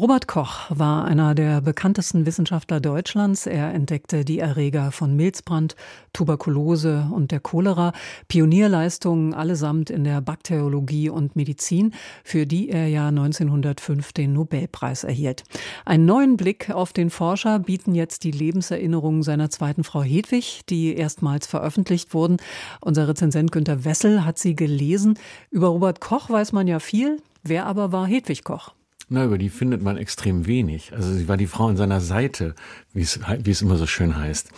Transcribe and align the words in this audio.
Robert 0.00 0.28
Koch 0.28 0.66
war 0.68 1.06
einer 1.06 1.34
der 1.34 1.60
bekanntesten 1.60 2.24
Wissenschaftler 2.24 2.78
Deutschlands. 2.78 3.48
Er 3.48 3.74
entdeckte 3.74 4.24
die 4.24 4.38
Erreger 4.38 4.92
von 4.92 5.16
Milzbrand, 5.16 5.74
Tuberkulose 6.12 7.08
und 7.12 7.32
der 7.32 7.40
Cholera, 7.40 7.92
Pionierleistungen 8.28 9.34
allesamt 9.34 9.90
in 9.90 10.04
der 10.04 10.20
Bakteriologie 10.20 11.08
und 11.08 11.34
Medizin, 11.34 11.94
für 12.22 12.46
die 12.46 12.68
er 12.68 12.86
ja 12.86 13.08
1905 13.08 14.12
den 14.12 14.34
Nobelpreis 14.34 15.02
erhielt. 15.02 15.42
Einen 15.84 16.06
neuen 16.06 16.36
Blick 16.36 16.70
auf 16.70 16.92
den 16.92 17.10
Forscher 17.10 17.58
bieten 17.58 17.96
jetzt 17.96 18.22
die 18.22 18.30
Lebenserinnerungen 18.30 19.24
seiner 19.24 19.50
zweiten 19.50 19.82
Frau 19.82 20.04
Hedwig, 20.04 20.60
die 20.68 20.94
erstmals 20.94 21.48
veröffentlicht 21.48 22.14
wurden. 22.14 22.36
Unser 22.80 23.08
Rezensent 23.08 23.50
Günter 23.50 23.84
Wessel 23.84 24.24
hat 24.24 24.38
sie 24.38 24.54
gelesen. 24.54 25.18
Über 25.50 25.66
Robert 25.66 26.00
Koch 26.00 26.30
weiß 26.30 26.52
man 26.52 26.68
ja 26.68 26.78
viel. 26.78 27.20
Wer 27.42 27.66
aber 27.66 27.90
war 27.90 28.06
Hedwig 28.06 28.44
Koch? 28.44 28.77
Na, 29.08 29.24
über 29.24 29.38
die 29.38 29.48
findet 29.48 29.82
man 29.82 29.96
extrem 29.96 30.46
wenig. 30.46 30.92
Also 30.92 31.12
sie 31.12 31.28
war 31.28 31.38
die 31.38 31.46
Frau 31.46 31.68
an 31.68 31.76
seiner 31.76 32.00
Seite, 32.00 32.54
wie 32.92 33.02
es, 33.02 33.20
wie 33.42 33.50
es 33.50 33.62
immer 33.62 33.76
so 33.76 33.86
schön 33.86 34.16
heißt. 34.16 34.50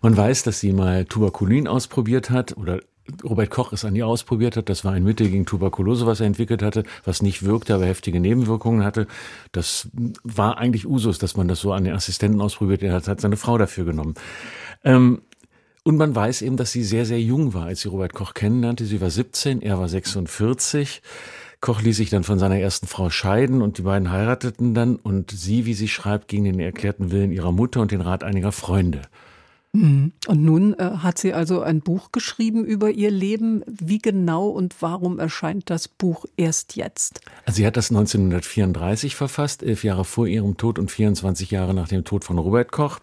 Man 0.00 0.16
weiß, 0.16 0.42
dass 0.42 0.60
sie 0.60 0.72
mal 0.72 1.04
Tuberkulin 1.04 1.68
ausprobiert 1.68 2.30
hat 2.30 2.56
oder 2.56 2.80
Robert 3.24 3.50
Koch 3.50 3.72
es 3.72 3.84
an 3.84 3.96
ihr 3.96 4.06
ausprobiert 4.06 4.56
hat. 4.56 4.68
Das 4.68 4.84
war 4.84 4.92
ein 4.92 5.04
Mittel 5.04 5.28
gegen 5.28 5.44
Tuberkulose, 5.44 6.06
was 6.06 6.20
er 6.20 6.26
entwickelt 6.26 6.62
hatte, 6.62 6.84
was 7.04 7.22
nicht 7.22 7.44
wirkte, 7.44 7.74
aber 7.74 7.86
heftige 7.86 8.20
Nebenwirkungen 8.20 8.84
hatte. 8.84 9.06
Das 9.52 9.88
war 10.22 10.58
eigentlich 10.58 10.86
Usus, 10.86 11.18
dass 11.18 11.36
man 11.36 11.48
das 11.48 11.60
so 11.60 11.72
an 11.72 11.84
den 11.84 11.94
Assistenten 11.94 12.40
ausprobiert. 12.40 12.82
Er 12.82 12.92
hat, 12.94 13.20
seine 13.20 13.36
Frau 13.36 13.58
dafür 13.58 13.84
genommen. 13.84 14.14
Ähm, 14.84 15.22
und 15.82 15.96
man 15.96 16.14
weiß 16.14 16.42
eben, 16.42 16.56
dass 16.56 16.72
sie 16.72 16.84
sehr, 16.84 17.06
sehr 17.06 17.20
jung 17.20 17.54
war, 17.54 17.66
als 17.66 17.80
sie 17.80 17.88
Robert 17.88 18.14
Koch 18.14 18.34
kennenlernte. 18.34 18.84
Sie 18.84 19.00
war 19.00 19.10
17, 19.10 19.62
er 19.62 19.78
war 19.78 19.88
46. 19.88 21.02
Koch 21.60 21.82
ließ 21.82 21.96
sich 21.96 22.10
dann 22.10 22.24
von 22.24 22.38
seiner 22.38 22.58
ersten 22.58 22.86
Frau 22.86 23.10
scheiden 23.10 23.60
und 23.60 23.78
die 23.78 23.82
beiden 23.82 24.10
heirateten 24.10 24.74
dann 24.74 24.96
und 24.96 25.30
sie, 25.30 25.66
wie 25.66 25.74
sie 25.74 25.88
schreibt, 25.88 26.28
gegen 26.28 26.44
den 26.44 26.58
erklärten 26.58 27.10
Willen 27.10 27.32
ihrer 27.32 27.52
Mutter 27.52 27.80
und 27.80 27.90
den 27.90 28.00
Rat 28.00 28.24
einiger 28.24 28.52
Freunde. 28.52 29.02
Mhm. 29.72 30.12
Und 30.26 30.42
nun 30.42 30.74
äh, 30.78 30.90
hat 30.98 31.18
sie 31.18 31.32
also 31.32 31.60
ein 31.60 31.80
Buch 31.80 32.10
geschrieben 32.12 32.64
über 32.64 32.90
ihr 32.90 33.10
Leben. 33.10 33.62
Wie 33.66 33.98
genau 33.98 34.48
und 34.48 34.74
warum 34.80 35.18
erscheint 35.18 35.70
das 35.70 35.86
Buch 35.86 36.24
erst 36.36 36.76
jetzt? 36.76 37.20
Also 37.44 37.58
sie 37.58 37.66
hat 37.66 37.76
das 37.76 37.90
1934 37.90 39.14
verfasst, 39.14 39.62
elf 39.62 39.84
Jahre 39.84 40.04
vor 40.04 40.26
ihrem 40.26 40.56
Tod 40.56 40.78
und 40.78 40.90
24 40.90 41.50
Jahre 41.50 41.74
nach 41.74 41.88
dem 41.88 42.04
Tod 42.04 42.24
von 42.24 42.38
Robert 42.38 42.72
Koch. 42.72 42.98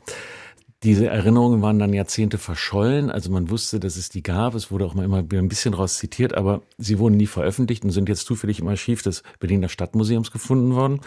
Diese 0.83 1.07
Erinnerungen 1.07 1.61
waren 1.63 1.79
dann 1.79 1.93
Jahrzehnte 1.93 2.37
verschollen. 2.37 3.09
Also 3.09 3.31
man 3.31 3.49
wusste, 3.49 3.79
dass 3.79 3.95
es 3.95 4.09
die 4.09 4.21
gab. 4.21 4.53
Es 4.53 4.69
wurde 4.69 4.85
auch 4.85 4.93
mal 4.93 5.05
immer 5.05 5.17
ein 5.17 5.47
bisschen 5.47 5.73
raus 5.73 5.97
zitiert, 5.97 6.35
aber 6.35 6.61
sie 6.77 6.99
wurden 6.99 7.17
nie 7.17 7.25
veröffentlicht 7.25 7.83
und 7.83 7.91
sind 7.91 8.09
jetzt 8.09 8.27
zufällig 8.27 8.59
im 8.59 8.67
Archiv 8.67 9.01
des 9.01 9.23
Berliner 9.39 9.69
Stadtmuseums 9.69 10.31
gefunden 10.31 10.75
worden. 10.75 11.01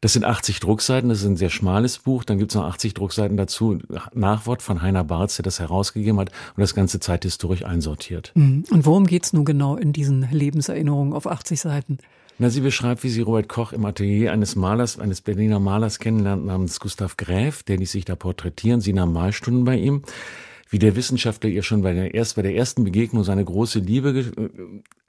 Das 0.00 0.12
sind 0.12 0.24
80 0.24 0.60
Druckseiten, 0.60 1.08
das 1.08 1.20
ist 1.20 1.26
ein 1.26 1.36
sehr 1.36 1.50
schmales 1.50 1.98
Buch. 1.98 2.24
Dann 2.24 2.38
gibt 2.38 2.50
es 2.50 2.56
noch 2.56 2.64
80 2.64 2.94
Druckseiten 2.94 3.36
dazu. 3.36 3.78
Nachwort 4.12 4.62
von 4.62 4.82
Heiner 4.82 5.04
Barz, 5.04 5.36
der 5.36 5.44
das 5.44 5.60
herausgegeben 5.60 6.18
hat 6.18 6.30
und 6.56 6.60
das 6.60 6.74
ganze 6.74 7.00
zeithistorisch 7.00 7.64
einsortiert. 7.64 8.32
Mhm. 8.34 8.64
Und 8.70 8.86
worum 8.86 9.06
geht 9.06 9.24
es 9.24 9.32
nun 9.32 9.44
genau 9.44 9.76
in 9.76 9.92
diesen 9.92 10.28
Lebenserinnerungen 10.30 11.12
auf 11.12 11.26
80 11.26 11.60
Seiten? 11.60 11.98
Na, 12.38 12.50
sie 12.50 12.60
beschreibt, 12.60 13.04
wie 13.04 13.10
sie 13.10 13.20
Robert 13.20 13.48
Koch 13.48 13.72
im 13.72 13.84
Atelier 13.84 14.32
eines 14.32 14.56
Malers, 14.56 14.98
eines 14.98 15.20
Berliner 15.20 15.60
Malers 15.60 16.00
kennenlernt 16.00 16.44
namens 16.44 16.80
Gustav 16.80 17.16
Gräf, 17.16 17.62
der 17.62 17.76
ließ 17.76 17.92
sich 17.92 18.04
da 18.04 18.16
porträtieren. 18.16 18.80
Sie 18.80 18.92
nahm 18.92 19.12
Malstunden 19.12 19.64
bei 19.64 19.76
ihm. 19.76 20.02
Wie 20.68 20.80
der 20.80 20.96
Wissenschaftler 20.96 21.48
ihr 21.48 21.62
schon 21.62 21.82
bei 21.82 21.92
der, 21.92 22.14
erst 22.14 22.34
bei 22.34 22.42
der 22.42 22.56
ersten 22.56 22.82
Begegnung 22.82 23.22
seine 23.22 23.44
große 23.44 23.78
Liebe 23.78 24.10
äh, 24.10 24.50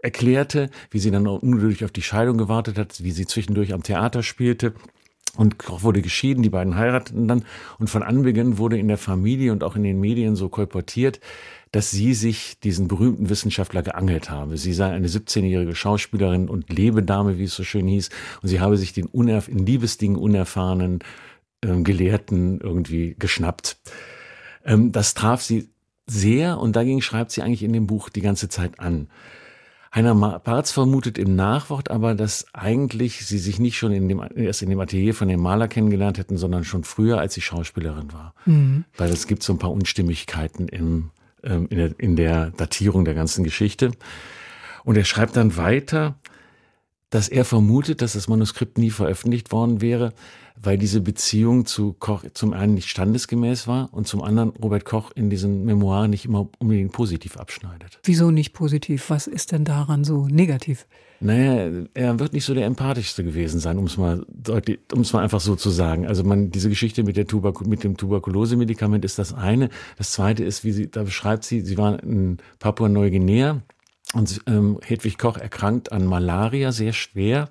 erklärte, 0.04 0.70
wie 0.92 1.00
sie 1.00 1.10
dann 1.10 1.26
ungeduldig 1.26 1.84
auf 1.84 1.92
die 1.92 2.04
Scheidung 2.04 2.38
gewartet 2.38 2.78
hat, 2.78 3.04
wie 3.04 3.12
sie 3.12 3.26
zwischendurch 3.26 3.74
am 3.74 3.82
Theater 3.82 4.22
spielte. 4.22 4.76
Und 5.38 5.56
wurde 5.84 6.02
geschieden, 6.02 6.44
die 6.44 6.50
beiden 6.50 6.76
heirateten 6.76 7.28
dann. 7.28 7.44
Und 7.78 7.90
von 7.90 8.04
Anbeginn 8.04 8.58
wurde 8.58 8.78
in 8.78 8.88
der 8.88 8.98
Familie 8.98 9.52
und 9.52 9.64
auch 9.64 9.76
in 9.76 9.84
den 9.84 10.00
Medien 10.00 10.36
so 10.36 10.50
kolportiert, 10.50 11.20
dass 11.72 11.92
sie 11.92 12.14
sich 12.14 12.58
diesen 12.62 12.88
berühmten 12.88 13.30
Wissenschaftler 13.30 13.84
geangelt 13.84 14.30
habe. 14.30 14.58
Sie 14.58 14.72
sei 14.72 14.92
eine 14.92 15.08
17-jährige 15.08 15.76
Schauspielerin 15.76 16.48
und 16.48 16.72
Lebedame, 16.72 17.38
wie 17.38 17.44
es 17.44 17.56
so 17.56 17.66
schön 17.66 17.86
hieß, 17.88 18.10
und 18.42 18.48
sie 18.48 18.62
habe 18.62 18.78
sich 18.78 18.94
den 18.94 19.08
unerf 19.08 19.50
in 19.50 19.66
Liebesdingen 19.66 20.16
unerfahrenen 20.16 21.00
äh, 21.62 21.82
Gelehrten 21.82 22.62
irgendwie 22.62 23.16
geschnappt. 23.20 23.78
Ähm, 24.64 24.94
das 24.94 25.16
traf 25.16 25.42
sie 25.42 25.70
sehr 26.08 26.60
und 26.60 26.78
dagegen 26.78 27.02
schreibt 27.02 27.32
sie 27.32 27.42
eigentlich 27.42 27.64
in 27.64 27.74
dem 27.74 27.88
Buch 27.88 28.08
die 28.08 28.22
ganze 28.22 28.48
Zeit 28.48 28.80
an. 28.80 29.10
Heiner 29.96 30.14
Barz 30.40 30.72
vermutet 30.72 31.18
im 31.18 31.36
Nachwort 31.36 31.90
aber, 31.90 32.16
dass 32.16 32.46
eigentlich 32.54 33.26
sie 33.26 33.38
sich 33.38 33.60
nicht 33.60 33.78
schon 33.78 33.94
in 33.94 34.10
dem, 34.10 34.22
erst 34.36 34.62
in 34.62 34.70
dem 34.70 34.80
Atelier 34.82 35.14
von 35.14 35.30
dem 35.30 35.40
Maler 35.40 35.70
kennengelernt 35.70 36.18
hätten, 36.18 36.38
sondern 36.38 36.66
schon 36.66 36.84
früher, 36.84 37.20
als 37.20 37.34
sie 37.34 37.42
Schauspielerin 37.42 38.12
war. 38.12 38.34
Mhm. 38.46 38.84
Weil 38.98 39.10
es 39.10 39.26
gibt 39.26 39.42
so 39.42 39.54
ein 39.54 39.60
paar 39.60 39.72
Unstimmigkeiten 39.72 40.68
im 40.68 41.12
ähm, 41.46 41.68
in, 41.70 41.78
der, 41.78 41.92
in 41.98 42.16
der 42.16 42.52
Datierung 42.52 43.06
der 43.06 43.14
ganzen 43.14 43.44
Geschichte. 43.44 43.92
Und 44.84 44.98
er 44.98 45.06
schreibt 45.06 45.36
dann 45.36 45.58
weiter, 45.58 46.16
dass 47.16 47.30
er 47.30 47.46
vermutet, 47.46 48.02
dass 48.02 48.12
das 48.12 48.28
Manuskript 48.28 48.78
nie 48.78 48.90
veröffentlicht 48.90 49.54
worden 49.54 49.80
wäre, 49.80 50.12
weil 50.62 50.78
diese 50.78 51.00
Beziehung 51.00 51.66
zu 51.66 51.94
Koch 51.94 52.26
zum 52.34 52.52
einen 52.52 52.74
nicht 52.74 52.90
standesgemäß 52.90 53.70
war 53.70 53.88
und 53.94 54.06
zum 54.06 54.22
anderen 54.22 54.50
Robert 54.50 54.84
Koch 54.84 55.12
in 55.16 55.30
diesen 55.30 55.64
Memoiren 55.64 56.10
nicht 56.10 56.26
immer 56.26 56.50
unbedingt 56.60 56.92
positiv 56.92 57.38
abschneidet. 57.38 58.00
Wieso 58.04 58.32
nicht 58.32 58.52
positiv? 58.52 59.10
Was 59.10 59.28
ist 59.28 59.54
denn 59.54 59.64
daran 59.64 60.04
so 60.04 60.28
negativ? 60.28 60.88
Naja, 61.22 61.86
er 61.94 62.20
wird 62.20 62.34
nicht 62.34 62.44
so 62.44 62.54
der 62.54 62.66
empathischste 62.66 63.24
gewesen 63.24 63.62
sein, 63.62 63.78
um 63.78 63.86
es 63.86 63.96
mal 63.96 64.26
deutlich, 64.28 64.80
um 64.94 65.00
es 65.00 65.14
mal 65.14 65.24
einfach 65.24 65.40
so 65.40 65.56
zu 65.56 65.70
sagen. 65.70 66.06
Also 66.06 66.26
man, 66.26 66.52
diese 66.52 66.68
Geschichte 66.68 67.04
mit 67.04 67.16
der 67.16 67.28
Tuberk 67.28 67.66
mit 67.66 67.86
dem 67.86 67.96
Tuberkulose-Medikament 67.96 69.06
ist 69.06 69.20
das 69.20 69.34
eine. 69.34 69.70
Das 69.98 70.12
zweite 70.12 70.44
ist, 70.44 70.66
wie 70.66 70.74
sie, 70.74 70.92
da 70.92 71.04
beschreibt 71.04 71.46
sie, 71.46 71.62
sie 71.62 71.78
war 71.78 72.04
in 72.04 72.40
Papua-Neuguinea 72.60 73.62
und 74.14 74.42
ähm, 74.48 74.80
Hedwig 74.84 75.18
Koch 75.18 75.38
erkrankt 75.38 75.92
an 75.92 76.06
Malaria 76.06 76.72
sehr 76.72 76.94
schwer 76.94 77.50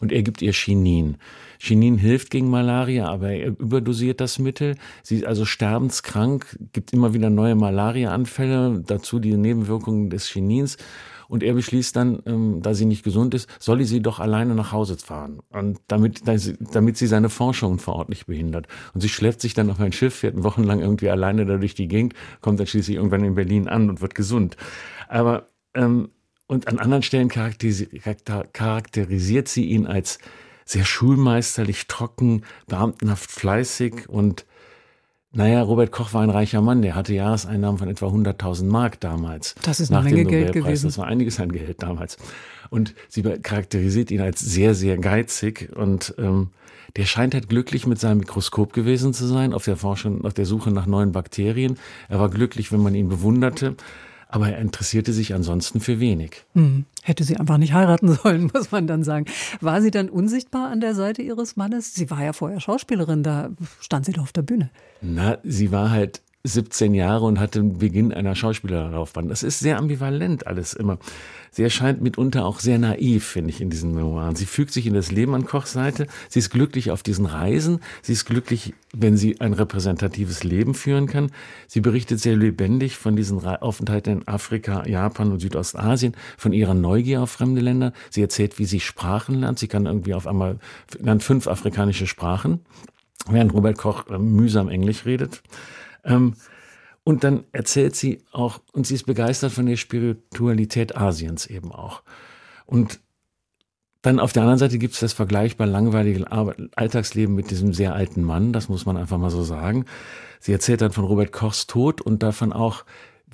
und 0.00 0.12
er 0.12 0.22
gibt 0.22 0.40
ihr 0.40 0.52
Chinin. 0.52 1.16
Chinin 1.58 1.98
hilft 1.98 2.30
gegen 2.30 2.48
Malaria, 2.48 3.08
aber 3.08 3.30
er 3.30 3.48
überdosiert 3.48 4.20
das 4.20 4.38
Mittel. 4.38 4.76
Sie 5.02 5.16
ist 5.16 5.26
also 5.26 5.44
sterbenskrank, 5.44 6.58
gibt 6.72 6.92
immer 6.92 7.12
wieder 7.12 7.30
neue 7.30 7.54
Malaria-Anfälle, 7.54 8.82
dazu 8.86 9.18
die 9.18 9.36
Nebenwirkungen 9.36 10.10
des 10.10 10.28
Chinins. 10.28 10.76
Und 11.28 11.42
er 11.42 11.54
beschließt 11.54 11.96
dann, 11.96 12.22
ähm, 12.26 12.62
da 12.62 12.72
sie 12.72 12.84
nicht 12.84 13.02
gesund 13.02 13.34
ist, 13.34 13.48
solle 13.58 13.84
sie 13.84 14.00
doch 14.00 14.20
alleine 14.20 14.54
nach 14.54 14.70
Hause 14.70 14.96
fahren. 14.96 15.40
Und 15.50 15.80
damit, 15.88 16.22
damit 16.26 16.96
sie 16.96 17.06
seine 17.08 17.28
Forschungen 17.28 17.80
vor 17.80 17.96
Ort 17.96 18.10
nicht 18.10 18.26
behindert. 18.26 18.68
Und 18.94 19.00
sie 19.00 19.08
schleppt 19.08 19.40
sich 19.40 19.52
dann 19.52 19.68
auf 19.70 19.80
ein 19.80 19.92
Schiff, 19.92 20.14
fährt 20.14 20.42
wochenlang 20.44 20.80
irgendwie 20.80 21.10
alleine 21.10 21.44
da 21.44 21.56
durch 21.56 21.74
die 21.74 21.88
Gegend, 21.88 22.14
kommt 22.40 22.60
dann 22.60 22.68
schließlich 22.68 22.96
irgendwann 22.96 23.24
in 23.24 23.34
Berlin 23.34 23.66
an 23.66 23.90
und 23.90 24.00
wird 24.00 24.14
gesund. 24.14 24.56
Aber, 25.08 25.48
ähm, 25.76 26.08
und 26.48 26.68
an 26.68 26.78
anderen 26.78 27.02
Stellen 27.02 27.28
charakterisiert 27.28 29.48
sie 29.48 29.64
ihn 29.64 29.86
als 29.86 30.18
sehr 30.64 30.84
schulmeisterlich, 30.84 31.86
trocken, 31.86 32.42
beamtenhaft 32.66 33.30
fleißig 33.30 34.08
und 34.08 34.46
naja, 35.32 35.60
Robert 35.60 35.92
Koch 35.92 36.14
war 36.14 36.22
ein 36.22 36.30
reicher 36.30 36.62
Mann, 36.62 36.80
der 36.80 36.94
hatte 36.94 37.12
Jahreseinnahmen 37.12 37.78
von 37.78 37.88
etwa 37.88 38.06
100.000 38.06 38.64
Mark 38.64 39.00
damals. 39.00 39.54
Das 39.62 39.80
ist 39.80 39.92
eine 39.92 40.02
Menge 40.02 40.24
Geld 40.24 40.54
gewesen. 40.54 40.86
Das 40.86 40.96
war 40.96 41.06
einiges 41.06 41.38
an 41.38 41.52
Geld 41.52 41.82
damals. 41.82 42.16
Und 42.70 42.94
sie 43.08 43.22
charakterisiert 43.22 44.10
ihn 44.10 44.22
als 44.22 44.40
sehr, 44.40 44.74
sehr 44.74 44.96
geizig 44.96 45.76
und 45.76 46.14
ähm, 46.16 46.50
der 46.96 47.04
scheint 47.04 47.34
halt 47.34 47.50
glücklich 47.50 47.86
mit 47.86 48.00
seinem 48.00 48.18
Mikroskop 48.18 48.72
gewesen 48.72 49.12
zu 49.12 49.26
sein, 49.26 49.52
auf 49.52 49.66
der 49.66 49.76
Forschung, 49.76 50.24
auf 50.24 50.32
der 50.32 50.46
Suche 50.46 50.70
nach 50.70 50.86
neuen 50.86 51.12
Bakterien. 51.12 51.76
Er 52.08 52.18
war 52.18 52.30
glücklich, 52.30 52.72
wenn 52.72 52.80
man 52.80 52.94
ihn 52.94 53.08
bewunderte 53.08 53.76
aber 54.28 54.50
er 54.50 54.58
interessierte 54.58 55.12
sich 55.12 55.34
ansonsten 55.34 55.80
für 55.80 56.00
wenig. 56.00 56.44
Hm. 56.54 56.84
Hätte 57.02 57.24
sie 57.24 57.36
einfach 57.36 57.58
nicht 57.58 57.72
heiraten 57.72 58.12
sollen, 58.22 58.50
muss 58.52 58.70
man 58.70 58.86
dann 58.86 59.04
sagen. 59.04 59.26
War 59.60 59.80
sie 59.80 59.90
dann 59.90 60.08
unsichtbar 60.08 60.70
an 60.70 60.80
der 60.80 60.94
Seite 60.94 61.22
ihres 61.22 61.56
Mannes? 61.56 61.94
Sie 61.94 62.10
war 62.10 62.22
ja 62.22 62.32
vorher 62.32 62.60
Schauspielerin, 62.60 63.22
da 63.22 63.50
stand 63.80 64.06
sie 64.06 64.12
doch 64.12 64.22
auf 64.22 64.32
der 64.32 64.42
Bühne. 64.42 64.70
Na, 65.00 65.38
sie 65.44 65.70
war 65.70 65.90
halt 65.90 66.22
17 66.52 66.94
Jahre 66.94 67.24
und 67.24 67.40
hatte 67.40 67.60
den 67.60 67.78
Beginn 67.78 68.12
einer 68.12 68.34
Schauspielerlaufbahn. 68.34 69.28
Das 69.28 69.42
ist 69.42 69.58
sehr 69.60 69.78
ambivalent 69.78 70.46
alles 70.46 70.74
immer. 70.74 70.98
Sie 71.56 71.62
erscheint 71.62 72.02
mitunter 72.02 72.44
auch 72.44 72.60
sehr 72.60 72.78
naiv, 72.78 73.24
finde 73.24 73.48
ich, 73.48 73.62
in 73.62 73.70
diesen 73.70 73.94
Memoiren. 73.94 74.36
Sie 74.36 74.44
fügt 74.44 74.74
sich 74.74 74.86
in 74.86 74.92
das 74.92 75.10
Leben 75.10 75.34
an 75.34 75.46
Kochs 75.46 75.72
Seite. 75.72 76.06
Sie 76.28 76.38
ist 76.38 76.50
glücklich 76.50 76.90
auf 76.90 77.02
diesen 77.02 77.24
Reisen. 77.24 77.80
Sie 78.02 78.12
ist 78.12 78.26
glücklich, 78.26 78.74
wenn 78.94 79.16
sie 79.16 79.40
ein 79.40 79.54
repräsentatives 79.54 80.44
Leben 80.44 80.74
führen 80.74 81.06
kann. 81.06 81.30
Sie 81.66 81.80
berichtet 81.80 82.20
sehr 82.20 82.36
lebendig 82.36 82.98
von 82.98 83.16
diesen 83.16 83.42
Aufenthalten 83.42 84.18
in 84.18 84.28
Afrika, 84.28 84.86
Japan 84.86 85.32
und 85.32 85.40
Südostasien, 85.40 86.14
von 86.36 86.52
ihrer 86.52 86.74
Neugier 86.74 87.22
auf 87.22 87.30
fremde 87.30 87.62
Länder. 87.62 87.94
Sie 88.10 88.20
erzählt, 88.20 88.58
wie 88.58 88.66
sie 88.66 88.80
Sprachen 88.80 89.36
lernt. 89.36 89.58
Sie 89.58 89.68
kann 89.68 89.86
irgendwie 89.86 90.12
auf 90.12 90.26
einmal, 90.26 90.58
lernt 90.98 91.22
fünf 91.22 91.46
afrikanische 91.46 92.06
Sprachen, 92.06 92.60
während 93.30 93.54
Robert 93.54 93.78
Koch 93.78 94.08
äh, 94.10 94.18
mühsam 94.18 94.68
Englisch 94.68 95.06
redet. 95.06 95.42
Ähm, 96.06 96.36
Und 97.04 97.22
dann 97.22 97.44
erzählt 97.52 97.94
sie 97.94 98.24
auch, 98.32 98.60
und 98.72 98.84
sie 98.84 98.94
ist 98.94 99.04
begeistert 99.04 99.52
von 99.52 99.66
der 99.66 99.76
Spiritualität 99.76 100.96
Asiens 100.96 101.46
eben 101.46 101.70
auch. 101.70 102.02
Und 102.64 102.98
dann 104.02 104.18
auf 104.18 104.32
der 104.32 104.42
anderen 104.42 104.58
Seite 104.58 104.78
gibt 104.78 104.94
es 104.94 105.00
das 105.00 105.12
vergleichbar 105.12 105.68
langweilige 105.68 106.26
Alltagsleben 106.74 107.32
mit 107.34 107.52
diesem 107.52 107.72
sehr 107.72 107.94
alten 107.94 108.24
Mann, 108.24 108.52
das 108.52 108.68
muss 108.68 108.86
man 108.86 108.96
einfach 108.96 109.18
mal 109.18 109.30
so 109.30 109.44
sagen. 109.44 109.84
Sie 110.40 110.52
erzählt 110.52 110.80
dann 110.80 110.90
von 110.90 111.04
Robert 111.04 111.30
Kochs 111.30 111.68
Tod 111.68 112.00
und 112.00 112.24
davon 112.24 112.52
auch, 112.52 112.84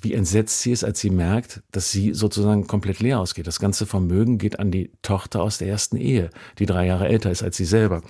wie 0.02 0.12
entsetzt 0.12 0.60
sie 0.60 0.72
ist, 0.72 0.84
als 0.84 1.00
sie 1.00 1.10
merkt, 1.10 1.62
dass 1.72 1.90
sie 1.90 2.12
sozusagen 2.12 2.66
komplett 2.66 3.00
leer 3.00 3.20
ausgeht. 3.20 3.46
Das 3.46 3.58
ganze 3.58 3.86
Vermögen 3.86 4.36
geht 4.36 4.58
an 4.58 4.70
die 4.70 4.90
Tochter 5.00 5.42
aus 5.42 5.56
der 5.56 5.68
ersten 5.68 5.96
Ehe, 5.96 6.28
die 6.58 6.66
drei 6.66 6.86
Jahre 6.86 7.08
älter 7.08 7.30
ist 7.30 7.42
als 7.42 7.56
sie 7.56 7.64
selber. 7.66 8.02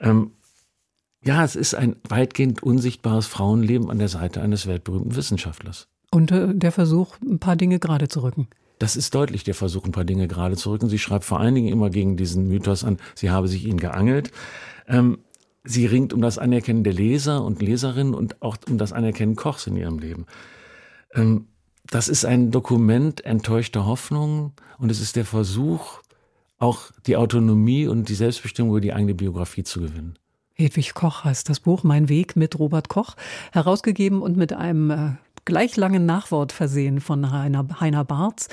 Ähm, 0.00 0.32
ja, 1.24 1.42
es 1.44 1.56
ist 1.56 1.74
ein 1.74 1.96
weitgehend 2.08 2.62
unsichtbares 2.62 3.26
Frauenleben 3.26 3.90
an 3.90 3.98
der 3.98 4.08
Seite 4.08 4.42
eines 4.42 4.66
weltberühmten 4.66 5.16
Wissenschaftlers. 5.16 5.88
Und 6.10 6.30
äh, 6.30 6.54
der 6.54 6.72
Versuch, 6.72 7.16
ein 7.22 7.38
paar 7.38 7.56
Dinge 7.56 7.78
gerade 7.78 8.08
zu 8.08 8.22
rücken. 8.22 8.48
Das 8.78 8.96
ist 8.96 9.14
deutlich 9.14 9.44
der 9.44 9.54
Versuch, 9.54 9.84
ein 9.84 9.92
paar 9.92 10.04
Dinge 10.04 10.28
gerade 10.28 10.56
zu 10.56 10.70
rücken. 10.70 10.88
Sie 10.88 10.98
schreibt 10.98 11.24
vor 11.24 11.40
allen 11.40 11.54
Dingen 11.54 11.68
immer 11.68 11.90
gegen 11.90 12.16
diesen 12.16 12.48
Mythos 12.48 12.84
an, 12.84 12.98
sie 13.14 13.30
habe 13.30 13.48
sich 13.48 13.64
ihn 13.64 13.78
geangelt. 13.78 14.30
Ähm, 14.86 15.18
sie 15.64 15.86
ringt 15.86 16.12
um 16.12 16.20
das 16.20 16.38
Anerkennen 16.38 16.84
der 16.84 16.92
Leser 16.92 17.42
und 17.42 17.62
Leserinnen 17.62 18.14
und 18.14 18.42
auch 18.42 18.56
um 18.68 18.76
das 18.76 18.92
Anerkennen 18.92 19.36
Kochs 19.36 19.66
in 19.66 19.76
ihrem 19.76 19.98
Leben. 19.98 20.26
Ähm, 21.14 21.46
das 21.86 22.08
ist 22.08 22.24
ein 22.24 22.50
Dokument 22.50 23.24
enttäuschter 23.24 23.86
Hoffnung 23.86 24.52
und 24.78 24.90
es 24.90 25.00
ist 25.00 25.16
der 25.16 25.24
Versuch, 25.24 26.00
auch 26.58 26.90
die 27.06 27.16
Autonomie 27.16 27.86
und 27.86 28.08
die 28.08 28.14
Selbstbestimmung 28.14 28.72
über 28.72 28.80
die 28.80 28.92
eigene 28.92 29.14
Biografie 29.14 29.64
zu 29.64 29.80
gewinnen. 29.80 30.18
Hedwig 30.56 30.94
Koch 30.94 31.24
heißt 31.24 31.48
das 31.48 31.58
Buch 31.58 31.82
Mein 31.82 32.08
Weg 32.08 32.36
mit 32.36 32.58
Robert 32.58 32.88
Koch, 32.88 33.16
herausgegeben 33.52 34.22
und 34.22 34.36
mit 34.36 34.52
einem 34.52 34.90
äh, 34.90 35.10
gleich 35.44 35.76
langen 35.76 36.06
Nachwort 36.06 36.52
versehen 36.52 37.00
von 37.00 37.32
Heiner, 37.32 37.66
Heiner 37.80 38.04
Barz. 38.04 38.48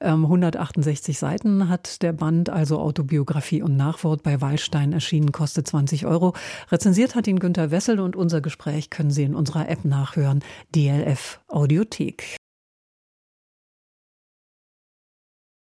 Ähm, 0.00 0.24
168 0.24 1.18
Seiten 1.18 1.68
hat 1.68 2.02
der 2.02 2.12
Band, 2.12 2.50
also 2.50 2.78
Autobiografie 2.78 3.62
und 3.62 3.76
Nachwort 3.76 4.22
bei 4.22 4.40
Wallstein 4.40 4.92
erschienen, 4.92 5.32
kostet 5.32 5.66
20 5.66 6.06
Euro. 6.06 6.34
Rezensiert 6.70 7.16
hat 7.16 7.26
ihn 7.26 7.40
Günter 7.40 7.72
Wessel 7.72 7.98
und 7.98 8.14
unser 8.14 8.40
Gespräch 8.40 8.88
können 8.88 9.10
Sie 9.10 9.24
in 9.24 9.34
unserer 9.34 9.68
App 9.68 9.84
nachhören, 9.84 10.44
DLF 10.74 11.40
Audiothek. 11.48 12.36